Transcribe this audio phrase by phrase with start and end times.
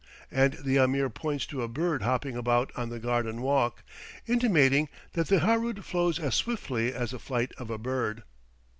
[0.31, 3.83] and the Ameer points to a bird hopping about on the garden walk,
[4.25, 8.23] intimating that the Harood flows as swiftly as the flight of a bird.